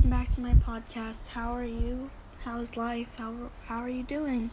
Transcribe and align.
welcome 0.00 0.18
back 0.18 0.32
to 0.32 0.40
my 0.40 0.54
podcast. 0.54 1.28
How 1.28 1.54
are 1.54 1.64
you? 1.64 2.08
How's 2.44 2.74
life? 2.74 3.18
How 3.18 3.34
how 3.66 3.80
are 3.80 3.88
you 3.90 4.02
doing? 4.02 4.50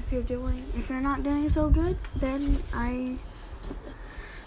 If 0.00 0.10
you're 0.10 0.22
doing 0.22 0.64
if 0.74 0.90
you're 0.90 1.00
not 1.00 1.22
doing 1.22 1.48
so 1.48 1.70
good, 1.70 1.96
then 2.16 2.58
I 2.74 3.18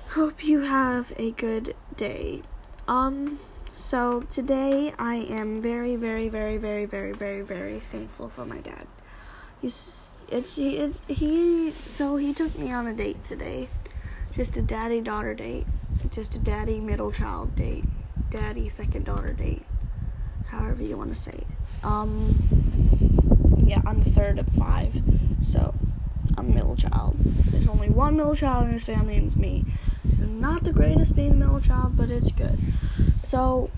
hope 0.10 0.44
you 0.44 0.62
have 0.62 1.13
a 1.16 1.32
good 1.32 1.76
day. 1.96 2.42
Um 2.90 3.40
so 3.71 4.24
today 4.24 4.92
I 4.99 5.15
am 5.15 5.62
very 5.62 5.96
very 5.96 6.28
very 6.28 6.58
very 6.58 6.83
very 6.83 7.13
very 7.13 7.42
very 7.42 7.79
thankful 7.79 8.28
for 8.28 8.44
my 8.44 8.58
dad. 8.58 8.86
He's 9.62 10.17
it's 10.28 10.58
he 10.58 10.76
it's, 10.76 10.99
he 11.08 11.72
so 11.86 12.17
he 12.17 12.33
took 12.33 12.60
me 12.60 12.74
on 12.74 12.86
a 12.86 12.94
date 12.94 13.24
today. 13.24 13.70
Just 14.33 14.58
a 14.58 14.62
daddy 14.62 14.99
daughter 14.99 15.33
date. 15.33 15.65
Just 16.12 16.36
a 16.36 16.40
daddy 16.40 16.81
middle 16.81 17.13
child 17.13 17.55
date 17.55 17.86
daddy 18.30 18.70
second 18.70 19.05
daughter 19.05 19.34
date, 19.34 19.63
however 20.47 20.83
you 20.83 20.97
want 20.97 21.09
to 21.09 21.16
say 21.16 21.31
it. 21.31 21.47
Um, 21.83 22.35
yeah, 23.66 23.81
I'm 23.85 23.99
the 23.99 24.09
third 24.09 24.39
of 24.39 24.47
five, 24.49 25.02
so 25.41 25.73
I'm 26.38 26.53
middle 26.53 26.75
child. 26.75 27.16
There's 27.19 27.69
only 27.69 27.89
one 27.89 28.17
middle 28.17 28.35
child 28.35 28.66
in 28.66 28.73
this 28.73 28.85
family, 28.85 29.17
and 29.17 29.27
it's 29.27 29.35
me. 29.35 29.66
It's 30.07 30.19
not 30.19 30.63
the 30.63 30.73
greatest 30.73 31.16
being 31.16 31.31
a 31.31 31.35
middle 31.35 31.61
child, 31.61 31.95
but 31.95 32.09
it's 32.09 32.31
good. 32.31 32.59
So 33.17 33.69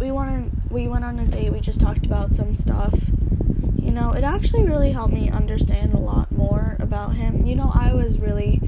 we 0.00 0.10
went 0.10 0.52
we 0.70 0.88
went 0.88 1.04
on 1.04 1.18
a 1.18 1.24
date. 1.24 1.52
We 1.52 1.60
just 1.60 1.80
talked 1.80 2.04
about 2.06 2.32
some 2.32 2.54
stuff. 2.54 3.10
You 3.76 3.90
know, 3.90 4.12
it 4.12 4.24
actually 4.24 4.64
really 4.64 4.92
helped 4.92 5.14
me 5.14 5.30
understand 5.30 5.94
a 5.94 5.98
lot 5.98 6.30
more 6.30 6.76
about 6.78 7.14
him. 7.14 7.46
You 7.46 7.54
know, 7.56 7.72
I 7.74 7.94
was 7.94 8.18
really, 8.18 8.60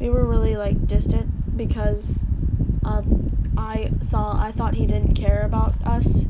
we 0.00 0.08
were 0.08 0.24
really 0.24 0.56
like 0.56 0.86
distant 0.86 1.56
because 1.56 2.26
um, 2.84 3.31
I 3.56 3.92
saw 4.00 4.36
I 4.40 4.52
thought 4.52 4.74
he 4.74 4.86
didn't 4.86 5.14
care 5.14 5.42
about 5.42 5.74
us 5.84 6.26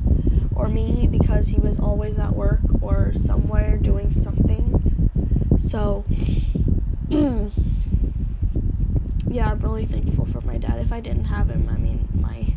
or 0.54 0.68
me 0.68 1.08
because 1.10 1.48
he 1.48 1.60
was 1.60 1.78
always 1.80 2.18
at 2.18 2.34
work 2.34 2.60
or 2.80 3.12
somewhere 3.12 3.76
doing 3.76 4.10
something. 4.10 5.10
So 5.58 6.04
yeah, 9.32 9.50
I'm 9.50 9.60
really 9.60 9.86
thankful 9.86 10.24
for 10.24 10.40
my 10.42 10.58
dad. 10.58 10.78
If 10.78 10.92
I 10.92 11.00
didn't 11.00 11.24
have 11.24 11.48
him, 11.50 11.68
I 11.70 11.76
mean, 11.76 12.08
my 12.14 12.54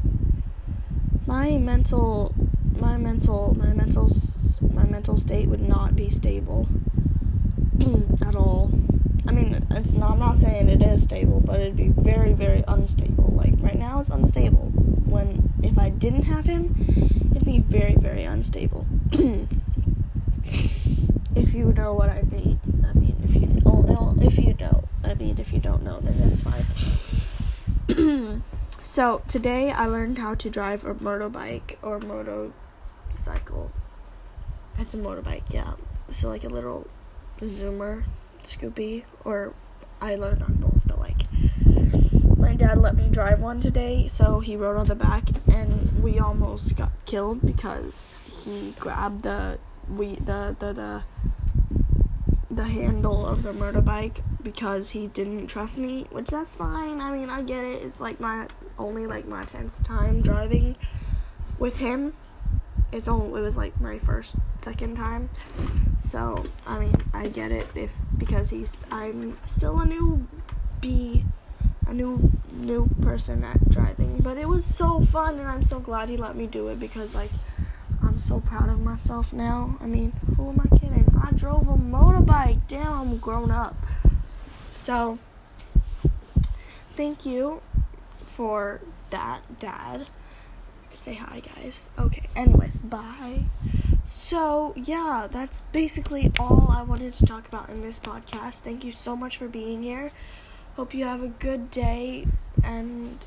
my 1.25 1.57
mental 1.57 2.33
my 2.79 2.97
mental 2.97 3.55
my 3.57 3.73
mental 3.73 4.09
my 4.61 4.83
mental 4.85 5.17
state 5.17 5.47
would 5.47 5.61
not 5.61 5.95
be 5.95 6.09
stable 6.09 6.67
at 8.22 8.35
all. 8.35 8.72
I 9.27 9.31
mean, 9.31 9.66
it's 9.72 9.95
not 9.95 10.11
I'm 10.11 10.19
not 10.19 10.35
saying 10.35 10.69
it 10.69 10.81
is 10.81 11.03
stable, 11.03 11.34
but 11.55 11.61
it'd 11.61 11.77
be 11.77 11.87
very 11.87 12.33
very 12.33 12.65
unstable. 12.67 13.31
Like 13.33 13.53
right 13.59 13.79
now 13.79 14.01
it's 14.01 14.09
unstable. 14.09 14.73
When 15.05 15.53
if 15.63 15.79
I 15.79 15.87
didn't 15.89 16.23
have 16.23 16.43
him, 16.47 16.75
it'd 17.31 17.45
be 17.45 17.59
very 17.59 17.95
very 17.95 18.25
unstable. 18.25 18.85
if 21.33 21.53
you 21.53 21.71
know 21.71 21.93
what 21.93 22.09
I 22.09 22.23
mean. 22.23 22.59
I 22.83 22.91
mean, 22.91 23.15
if 23.23 23.35
you 23.35 23.61
oh, 23.65 24.17
if 24.19 24.37
you 24.37 24.53
know. 24.59 24.83
I 25.01 25.13
mean, 25.13 25.39
if 25.39 25.53
you 25.53 25.59
don't 25.59 25.81
know, 25.81 26.01
then 26.01 26.15
it's 26.27 26.41
fine. 26.41 26.65
so 28.81 29.21
today 29.29 29.71
I 29.71 29.85
learned 29.85 30.17
how 30.17 30.35
to 30.35 30.49
drive 30.49 30.83
a 30.83 30.93
motorbike 30.95 31.77
or 31.81 31.99
motorcycle. 31.99 33.71
It's 34.77 34.93
a 34.93 34.97
motorbike, 34.97 35.53
yeah. 35.53 35.75
So 36.11 36.27
like 36.27 36.43
a 36.43 36.49
little 36.49 36.87
Zoomer, 37.39 38.03
Scoopy, 38.43 39.05
or 39.23 39.53
I 40.01 40.15
learned 40.15 40.43
on 40.43 40.64
but 40.83 40.99
like 40.99 41.21
my 42.37 42.53
dad 42.55 42.77
let 42.77 42.95
me 42.95 43.07
drive 43.09 43.41
one 43.41 43.59
today, 43.59 44.07
so 44.07 44.39
he 44.39 44.55
rode 44.55 44.77
on 44.77 44.87
the 44.87 44.95
back, 44.95 45.23
and 45.47 46.03
we 46.03 46.19
almost 46.19 46.75
got 46.75 46.91
killed 47.05 47.45
because 47.45 48.13
he 48.45 48.73
grabbed 48.79 49.23
the 49.23 49.57
we 49.89 50.15
the 50.15 50.55
the 50.59 50.73
the 50.73 51.03
the 52.51 52.63
handle 52.63 53.25
of 53.25 53.44
the 53.44 53.51
motorbike 53.51 54.22
because 54.41 54.91
he 54.91 55.07
didn't 55.07 55.47
trust 55.47 55.77
me, 55.77 56.05
which 56.11 56.27
that's 56.27 56.55
fine. 56.55 57.01
I 57.01 57.11
mean, 57.11 57.29
I 57.29 57.41
get 57.41 57.63
it. 57.63 57.83
It's 57.83 58.00
like 58.00 58.19
my 58.19 58.47
only 58.77 59.07
like 59.07 59.25
my 59.25 59.44
tenth 59.44 59.83
time 59.83 60.21
driving 60.21 60.77
with 61.59 61.77
him. 61.77 62.13
It's 62.91 63.07
only 63.07 63.39
it 63.39 63.44
was 63.44 63.57
like 63.57 63.79
my 63.81 63.97
first 63.97 64.38
second 64.59 64.95
time. 64.95 65.29
So 66.00 66.45
I 66.66 66.79
mean, 66.79 66.95
I 67.13 67.27
get 67.27 67.51
it 67.51 67.67
if 67.75 67.95
because 68.17 68.50
he's 68.50 68.85
I'm 68.91 69.38
still 69.45 69.79
a 69.79 69.85
new 69.85 70.27
bee 70.81 71.25
a 71.88 71.94
new 71.94 72.31
new 72.52 72.88
person 73.02 73.44
at 73.44 73.69
driving. 73.69 74.18
But 74.19 74.38
it 74.38 74.47
was 74.47 74.66
so 74.66 75.00
fun 75.00 75.40
and 75.40 75.47
I'm 75.47 75.63
so 75.63 75.80
glad 75.80 76.09
he 76.09 76.18
let 76.18 76.36
me 76.36 76.47
do 76.47 76.68
it 76.69 76.80
because 76.80 77.13
like 77.13 77.31
I'm 78.02 78.19
so 78.19 78.40
proud 78.40 78.69
of 78.69 78.80
myself 78.81 79.34
now. 79.34 79.78
I 79.81 79.86
mean, 79.86 80.12
who 80.38 80.50
am 80.50 80.62
I 80.62 80.78
kidding? 80.78 81.06
I 81.22 81.31
drove 81.31 81.68
a 81.68 81.74
motorbike. 81.74 82.62
Damn, 82.68 82.94
I'm 82.94 83.18
grown 83.18 83.52
up. 83.52 83.75
So 84.69 85.19
thank 86.90 87.25
you 87.25 87.62
for 88.25 88.81
that, 89.09 89.59
Dad. 89.59 90.07
Say 90.94 91.16
hi, 91.16 91.42
guys. 91.42 91.90
Okay, 92.00 92.24
anyways, 92.36 92.78
bye. 92.78 93.44
So, 94.03 94.74
yeah, 94.78 95.28
that's 95.30 95.62
basically 95.72 96.31
all 96.40 96.68
I 96.69 96.84
wanted 96.84 97.13
to 97.13 97.25
talk 97.25 97.47
about 97.47 97.69
in 97.69 97.81
this 97.81 98.00
podcast. 98.00 98.62
Thank 98.62 98.86
you 98.86 98.92
so 98.92 99.16
much 99.16 99.38
for 99.38 99.47
being 99.47 99.84
here. 99.84 100.12
Hope 100.75 100.94
you 100.94 101.06
have 101.06 101.24
a 101.24 101.30
good 101.30 101.72
day 101.72 102.28
and 102.62 103.25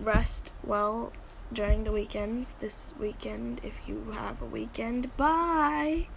rest 0.00 0.52
well 0.64 1.12
during 1.52 1.84
the 1.84 1.92
weekends 1.92 2.54
this 2.54 2.94
weekend 2.98 3.60
if 3.62 3.86
you 3.86 4.10
have 4.12 4.42
a 4.42 4.44
weekend. 4.44 5.16
Bye. 5.16 6.08